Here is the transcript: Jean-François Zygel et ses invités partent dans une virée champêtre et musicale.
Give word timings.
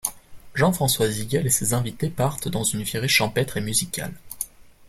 Jean-François 0.55 1.11
Zygel 1.11 1.45
et 1.45 1.51
ses 1.51 1.75
invités 1.75 2.09
partent 2.09 2.47
dans 2.47 2.63
une 2.63 2.81
virée 2.81 3.07
champêtre 3.07 3.57
et 3.57 3.61
musicale. 3.61 4.15